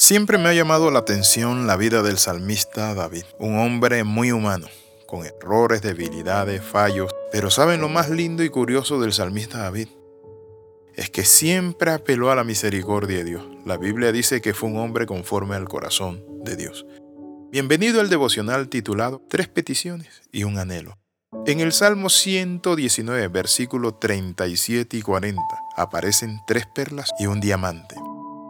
Siempre 0.00 0.38
me 0.38 0.48
ha 0.48 0.54
llamado 0.54 0.90
la 0.90 1.00
atención 1.00 1.66
la 1.66 1.76
vida 1.76 2.02
del 2.02 2.16
salmista 2.16 2.94
David, 2.94 3.24
un 3.38 3.58
hombre 3.58 4.02
muy 4.02 4.32
humano, 4.32 4.66
con 5.06 5.26
errores, 5.26 5.82
debilidades, 5.82 6.64
fallos, 6.64 7.14
pero 7.30 7.50
¿saben 7.50 7.82
lo 7.82 7.90
más 7.90 8.08
lindo 8.08 8.42
y 8.42 8.48
curioso 8.48 8.98
del 8.98 9.12
salmista 9.12 9.58
David? 9.58 9.88
Es 10.94 11.10
que 11.10 11.26
siempre 11.26 11.90
apeló 11.90 12.30
a 12.30 12.34
la 12.34 12.44
misericordia 12.44 13.18
de 13.18 13.24
Dios. 13.24 13.44
La 13.66 13.76
Biblia 13.76 14.10
dice 14.10 14.40
que 14.40 14.54
fue 14.54 14.70
un 14.70 14.78
hombre 14.78 15.04
conforme 15.04 15.54
al 15.54 15.68
corazón 15.68 16.24
de 16.44 16.56
Dios. 16.56 16.86
Bienvenido 17.50 18.00
al 18.00 18.08
devocional 18.08 18.70
titulado 18.70 19.20
Tres 19.28 19.48
peticiones 19.48 20.22
y 20.32 20.44
un 20.44 20.56
anhelo. 20.56 20.96
En 21.44 21.60
el 21.60 21.72
Salmo 21.72 22.08
119, 22.08 23.28
versículos 23.28 24.00
37 24.00 24.96
y 24.96 25.02
40, 25.02 25.42
aparecen 25.76 26.40
tres 26.46 26.64
perlas 26.74 27.10
y 27.18 27.26
un 27.26 27.38
diamante. 27.38 27.96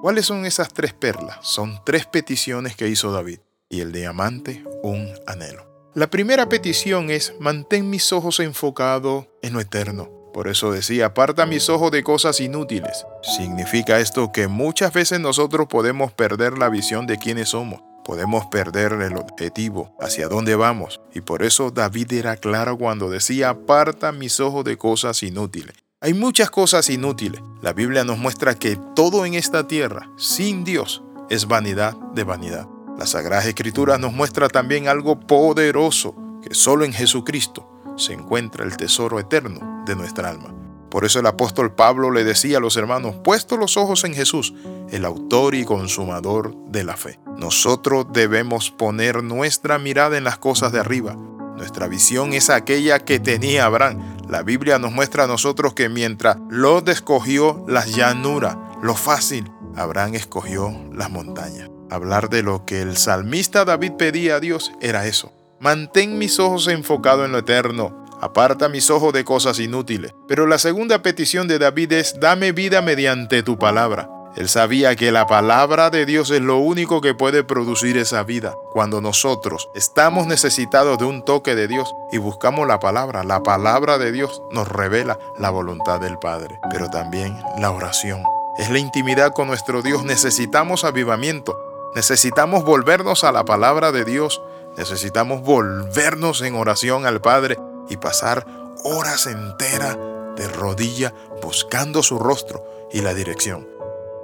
¿Cuáles 0.00 0.26
son 0.26 0.46
esas 0.46 0.72
tres 0.72 0.92
perlas? 0.92 1.38
Son 1.42 1.80
tres 1.84 2.06
peticiones 2.06 2.76
que 2.76 2.86
hizo 2.86 3.10
David 3.10 3.40
y 3.68 3.80
el 3.80 3.90
diamante 3.90 4.64
un 4.82 5.12
anhelo. 5.26 5.66
La 5.94 6.08
primera 6.08 6.48
petición 6.48 7.10
es 7.10 7.34
mantén 7.40 7.90
mis 7.90 8.12
ojos 8.12 8.38
enfocados 8.38 9.26
en 9.42 9.54
lo 9.54 9.60
eterno. 9.60 10.08
Por 10.32 10.46
eso 10.46 10.70
decía, 10.70 11.06
aparta 11.06 11.46
mis 11.46 11.68
ojos 11.68 11.90
de 11.90 12.04
cosas 12.04 12.38
inútiles. 12.38 13.06
Significa 13.22 13.98
esto 13.98 14.30
que 14.30 14.46
muchas 14.46 14.92
veces 14.92 15.18
nosotros 15.18 15.66
podemos 15.66 16.12
perder 16.12 16.58
la 16.58 16.68
visión 16.68 17.08
de 17.08 17.18
quiénes 17.18 17.48
somos. 17.48 17.80
Podemos 18.04 18.46
perder 18.46 18.92
el 18.92 19.16
objetivo, 19.16 19.96
hacia 19.98 20.28
dónde 20.28 20.54
vamos. 20.54 21.00
Y 21.12 21.22
por 21.22 21.42
eso 21.42 21.72
David 21.72 22.12
era 22.12 22.36
claro 22.36 22.78
cuando 22.78 23.10
decía, 23.10 23.50
aparta 23.50 24.12
mis 24.12 24.38
ojos 24.38 24.64
de 24.64 24.78
cosas 24.78 25.24
inútiles. 25.24 25.74
Hay 26.00 26.14
muchas 26.14 26.48
cosas 26.48 26.90
inútiles. 26.90 27.42
La 27.60 27.72
Biblia 27.72 28.04
nos 28.04 28.18
muestra 28.18 28.54
que 28.54 28.78
todo 28.94 29.26
en 29.26 29.34
esta 29.34 29.66
tierra, 29.66 30.08
sin 30.16 30.62
Dios, 30.62 31.02
es 31.28 31.48
vanidad 31.48 31.96
de 32.14 32.22
vanidad. 32.22 32.68
La 32.96 33.04
Sagrada 33.04 33.48
Escritura 33.48 33.98
nos 33.98 34.12
muestra 34.12 34.48
también 34.48 34.86
algo 34.86 35.18
poderoso, 35.18 36.14
que 36.40 36.54
solo 36.54 36.84
en 36.84 36.92
Jesucristo 36.92 37.68
se 37.96 38.12
encuentra 38.12 38.64
el 38.64 38.76
tesoro 38.76 39.18
eterno 39.18 39.82
de 39.86 39.96
nuestra 39.96 40.28
alma. 40.30 40.54
Por 40.88 41.04
eso 41.04 41.18
el 41.18 41.26
apóstol 41.26 41.74
Pablo 41.74 42.12
le 42.12 42.22
decía 42.22 42.58
a 42.58 42.60
los 42.60 42.76
hermanos, 42.76 43.16
puesto 43.24 43.56
los 43.56 43.76
ojos 43.76 44.04
en 44.04 44.14
Jesús, 44.14 44.54
el 44.90 45.04
autor 45.04 45.56
y 45.56 45.64
consumador 45.64 46.54
de 46.68 46.84
la 46.84 46.96
fe. 46.96 47.18
Nosotros 47.36 48.06
debemos 48.12 48.70
poner 48.70 49.24
nuestra 49.24 49.80
mirada 49.80 50.16
en 50.16 50.22
las 50.22 50.38
cosas 50.38 50.70
de 50.70 50.78
arriba. 50.78 51.16
Nuestra 51.56 51.88
visión 51.88 52.34
es 52.34 52.50
aquella 52.50 53.00
que 53.00 53.18
tenía 53.18 53.64
Abraham, 53.64 54.17
la 54.28 54.42
Biblia 54.42 54.78
nos 54.78 54.92
muestra 54.92 55.24
a 55.24 55.26
nosotros 55.26 55.74
que 55.74 55.88
mientras 55.88 56.36
Lot 56.50 56.88
escogió 56.88 57.64
las 57.66 57.94
llanuras, 57.94 58.56
lo 58.82 58.94
fácil, 58.94 59.50
Abraham 59.74 60.14
escogió 60.14 60.74
las 60.92 61.10
montañas. 61.10 61.70
Hablar 61.90 62.28
de 62.28 62.42
lo 62.42 62.66
que 62.66 62.82
el 62.82 62.96
salmista 62.96 63.64
David 63.64 63.92
pedía 63.98 64.36
a 64.36 64.40
Dios 64.40 64.72
era 64.80 65.06
eso. 65.06 65.32
Mantén 65.60 66.18
mis 66.18 66.38
ojos 66.38 66.68
enfocados 66.68 67.24
en 67.24 67.32
lo 67.32 67.38
eterno, 67.38 68.04
aparta 68.20 68.68
mis 68.68 68.90
ojos 68.90 69.12
de 69.12 69.24
cosas 69.24 69.58
inútiles. 69.58 70.12
Pero 70.28 70.46
la 70.46 70.58
segunda 70.58 71.02
petición 71.02 71.48
de 71.48 71.58
David 71.58 71.92
es, 71.92 72.20
dame 72.20 72.52
vida 72.52 72.82
mediante 72.82 73.42
tu 73.42 73.58
palabra. 73.58 74.10
Él 74.38 74.48
sabía 74.48 74.94
que 74.94 75.10
la 75.10 75.26
palabra 75.26 75.90
de 75.90 76.06
Dios 76.06 76.30
es 76.30 76.40
lo 76.40 76.58
único 76.58 77.00
que 77.00 77.12
puede 77.12 77.42
producir 77.42 77.96
esa 77.96 78.22
vida. 78.22 78.54
Cuando 78.70 79.00
nosotros 79.00 79.68
estamos 79.74 80.28
necesitados 80.28 80.96
de 80.98 81.06
un 81.06 81.24
toque 81.24 81.56
de 81.56 81.66
Dios 81.66 81.92
y 82.12 82.18
buscamos 82.18 82.68
la 82.68 82.78
palabra, 82.78 83.24
la 83.24 83.42
palabra 83.42 83.98
de 83.98 84.12
Dios 84.12 84.40
nos 84.52 84.68
revela 84.68 85.18
la 85.40 85.50
voluntad 85.50 85.98
del 85.98 86.20
Padre, 86.20 86.60
pero 86.70 86.88
también 86.88 87.36
la 87.58 87.72
oración. 87.72 88.22
Es 88.58 88.70
la 88.70 88.78
intimidad 88.78 89.32
con 89.32 89.48
nuestro 89.48 89.82
Dios. 89.82 90.04
Necesitamos 90.04 90.84
avivamiento. 90.84 91.58
Necesitamos 91.96 92.64
volvernos 92.64 93.24
a 93.24 93.32
la 93.32 93.44
palabra 93.44 93.90
de 93.90 94.04
Dios. 94.04 94.40
Necesitamos 94.76 95.42
volvernos 95.42 96.42
en 96.42 96.54
oración 96.54 97.06
al 97.06 97.20
Padre 97.20 97.58
y 97.88 97.96
pasar 97.96 98.46
horas 98.84 99.26
enteras 99.26 99.98
de 100.36 100.46
rodilla 100.46 101.12
buscando 101.42 102.04
su 102.04 102.20
rostro 102.20 102.62
y 102.92 103.00
la 103.00 103.14
dirección. 103.14 103.77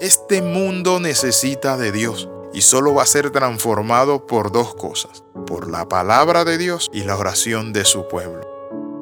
Este 0.04 0.42
mundo 0.42 1.00
necesita 1.00 1.78
de 1.78 1.91
Dios 1.91 2.28
y 2.53 2.60
solo 2.60 2.92
va 2.92 3.04
a 3.04 3.06
ser 3.06 3.31
transformado 3.31 4.26
por 4.26 4.53
dos 4.53 4.75
cosas, 4.75 5.25
por 5.47 5.70
la 5.70 5.88
palabra 5.88 6.44
de 6.44 6.59
Dios 6.59 6.91
y 6.92 7.04
la 7.04 7.16
oración 7.16 7.72
de 7.72 7.87
su 7.87 8.06
pueblo. 8.06 8.47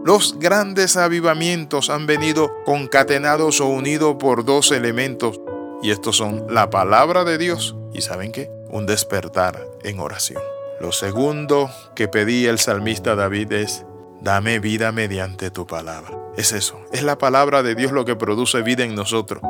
Los 0.05 0.39
grandes 0.39 0.97
avivamientos 0.97 1.91
han 1.91 2.07
venido 2.07 2.53
concatenados 2.65 3.61
o 3.61 3.67
unidos 3.67 4.15
por 4.21 4.45
dos 4.45 4.71
elementos 4.71 5.41
y 5.83 5.91
estos 5.91 6.19
son 6.19 6.47
la 6.49 6.71
palabra 6.71 7.25
de 7.25 7.37
Dios 7.37 7.75
y 7.93 8.03
¿saben 8.03 8.31
qué? 8.31 8.49
Un 8.71 8.87
despertar 8.87 9.61
en 9.83 9.99
oración. 9.99 10.41
Lo 10.81 10.93
segundo 10.93 11.69
que 11.97 12.07
pedía 12.07 12.51
el 12.51 12.61
salmista 12.61 13.17
David 13.17 13.51
es, 13.51 13.85
dame 14.21 14.61
vida 14.61 14.93
mediante 14.93 15.51
tu 15.51 15.67
palabra. 15.67 16.17
Es 16.37 16.53
eso, 16.53 16.81
es 16.93 17.03
la 17.03 17.19
palabra 17.19 17.65
de 17.65 17.75
Dios 17.75 17.91
lo 17.91 18.05
que 18.05 18.15
produce 18.15 18.63
vida 18.63 18.85
en 18.85 18.95
nosotros. 18.95 19.43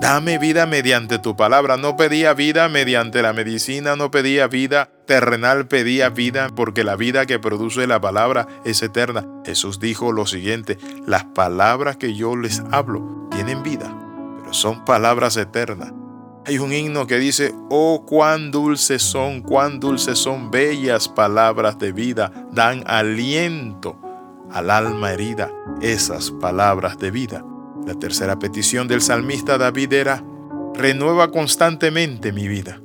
Dame 0.00 0.36
vida 0.38 0.66
mediante 0.66 1.18
tu 1.18 1.36
palabra. 1.36 1.78
No 1.78 1.96
pedía 1.96 2.34
vida 2.34 2.68
mediante 2.68 3.22
la 3.22 3.32
medicina, 3.32 3.96
no 3.96 4.10
pedía 4.10 4.46
vida 4.46 4.90
terrenal, 5.06 5.68
pedía 5.68 6.10
vida 6.10 6.50
porque 6.54 6.84
la 6.84 6.96
vida 6.96 7.24
que 7.24 7.38
produce 7.38 7.86
la 7.86 7.98
palabra 8.00 8.46
es 8.64 8.82
eterna. 8.82 9.26
Jesús 9.46 9.80
dijo 9.80 10.12
lo 10.12 10.26
siguiente, 10.26 10.76
las 11.06 11.24
palabras 11.24 11.96
que 11.96 12.14
yo 12.14 12.36
les 12.36 12.62
hablo 12.72 13.28
tienen 13.30 13.62
vida, 13.62 13.90
pero 14.38 14.52
son 14.52 14.84
palabras 14.84 15.38
eternas. 15.38 15.92
Hay 16.44 16.58
un 16.58 16.72
himno 16.72 17.06
que 17.06 17.18
dice, 17.18 17.54
oh, 17.70 18.04
cuán 18.06 18.50
dulces 18.50 19.02
son, 19.02 19.40
cuán 19.40 19.80
dulces 19.80 20.18
son, 20.18 20.50
bellas 20.50 21.08
palabras 21.08 21.78
de 21.78 21.92
vida, 21.92 22.30
dan 22.52 22.84
aliento 22.86 23.98
al 24.52 24.70
alma 24.70 25.12
herida, 25.12 25.50
esas 25.80 26.30
palabras 26.30 26.98
de 26.98 27.10
vida. 27.10 27.44
La 27.86 27.94
tercera 27.94 28.36
petición 28.36 28.88
del 28.88 29.00
salmista 29.00 29.58
David 29.58 29.92
era, 29.92 30.24
renueva 30.74 31.30
constantemente 31.30 32.32
mi 32.32 32.48
vida. 32.48 32.82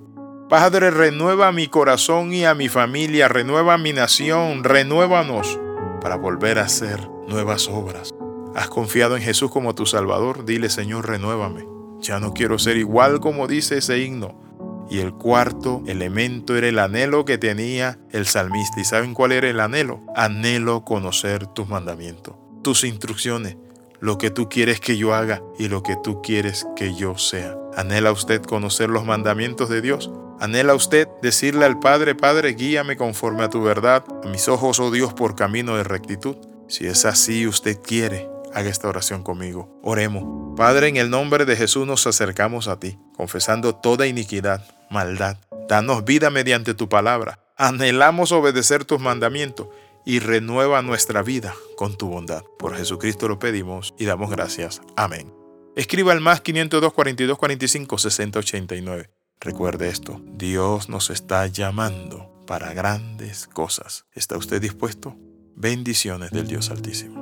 Padre, 0.48 0.92
renueva 0.92 1.52
mi 1.52 1.68
corazón 1.68 2.32
y 2.34 2.46
a 2.46 2.54
mi 2.54 2.70
familia, 2.70 3.28
renueva 3.28 3.80
mi 3.80 3.94
nación, 3.94 4.64
renuévanos 4.64 5.60
para 6.02 6.18
volver 6.18 6.60
a 6.60 6.66
hacer 6.66 7.00
nuevas 7.28 7.68
obras. 7.68 8.12
¿Has 8.56 8.68
confiado 8.68 9.18
en 9.18 9.24
Jesús 9.24 9.50
como 9.50 9.74
tu 9.74 9.88
Salvador? 9.88 10.46
Dile, 10.46 10.70
Señor, 10.70 11.08
renuévame. 11.08 11.66
Ya 12.00 12.20
no 12.20 12.36
quiero 12.36 12.60
ser 12.60 12.78
igual 12.78 13.22
como 13.22 13.48
dice 13.48 13.80
ese 13.80 13.98
himno. 13.98 14.40
Y 14.88 15.00
el 15.00 15.14
cuarto 15.14 15.82
elemento 15.88 16.56
era 16.56 16.68
el 16.68 16.78
anhelo 16.78 17.26
que 17.26 17.40
tenía 17.40 17.98
el 18.12 18.28
salmista. 18.28 18.80
¿Y 18.80 18.84
saben 18.84 19.16
cuál 19.16 19.32
era 19.32 19.50
el 19.50 19.62
anhelo? 19.62 20.02
Anhelo 20.16 20.86
conocer 20.86 21.48
tus 21.48 21.68
mandamientos, 21.68 22.36
tus 22.62 22.84
instrucciones 22.84 23.58
lo 24.02 24.18
que 24.18 24.32
tú 24.32 24.50
quieres 24.50 24.80
que 24.80 24.98
yo 24.98 25.14
haga 25.14 25.42
y 25.58 25.70
lo 25.70 25.84
que 25.84 25.96
tú 25.96 26.22
quieres 26.22 26.68
que 26.76 26.96
yo 26.96 27.18
sea. 27.18 27.56
¿Anhela 27.78 28.12
usted 28.12 28.42
conocer 28.42 28.90
los 28.90 29.06
mandamientos 29.06 29.70
de 29.70 29.82
Dios? 29.82 30.12
¿Anhela 30.40 30.74
usted 30.74 31.08
decirle 31.22 31.66
al 31.66 31.80
Padre, 31.80 32.16
Padre, 32.16 32.56
guíame 32.56 32.98
conforme 32.98 33.44
a 33.44 33.50
tu 33.50 33.62
verdad, 33.62 34.04
a 34.24 34.28
mis 34.28 34.48
ojos, 34.48 34.80
oh 34.80 34.90
Dios, 34.90 35.14
por 35.14 35.36
camino 35.36 35.78
de 35.78 35.84
rectitud? 35.84 36.36
Si 36.68 36.88
es 36.88 37.06
así, 37.06 37.46
usted 37.46 37.80
quiere, 37.80 38.28
haga 38.54 38.70
esta 38.70 38.90
oración 38.90 39.22
conmigo. 39.22 39.80
Oremos. 39.84 40.58
Padre, 40.58 40.88
en 40.88 40.98
el 40.98 41.12
nombre 41.12 41.46
de 41.46 41.56
Jesús 41.56 41.86
nos 41.86 42.08
acercamos 42.08 42.68
a 42.68 42.80
ti, 42.80 42.98
confesando 43.16 43.76
toda 43.76 44.08
iniquidad, 44.08 44.66
maldad. 44.90 45.38
Danos 45.70 46.04
vida 46.06 46.32
mediante 46.32 46.74
tu 46.74 46.90
palabra. 46.90 47.40
Anhelamos 47.56 48.32
obedecer 48.32 48.84
tus 48.84 49.00
mandamientos 49.00 49.68
y 50.06 50.20
renueva 50.20 50.82
nuestra 50.82 51.24
vida 51.24 51.56
con 51.76 51.98
tu 51.98 52.10
bondad. 52.10 52.44
Por 52.58 52.76
Jesucristo 52.76 53.28
lo 53.28 53.40
pedimos 53.40 53.94
y 53.98 54.06
damos 54.06 54.30
gracias. 54.30 54.82
Amén. 54.96 55.34
Escriba 55.76 56.12
al 56.12 56.22
más 56.22 56.42
502 56.42 56.94
42 56.94 57.38
45 57.38 57.98
60 57.98 58.40
89. 58.40 59.10
Recuerde 59.40 59.90
esto, 59.90 60.22
Dios 60.34 60.90
nos 60.90 61.10
está 61.10 61.48
llamando 61.48 62.32
para 62.46 62.74
grandes 62.74 63.48
cosas. 63.48 64.06
¿Está 64.14 64.38
usted 64.38 64.62
dispuesto? 64.62 65.16
Bendiciones 65.56 66.32
del 66.32 66.48
Dios 66.48 66.70
Altísimo. 66.70 67.21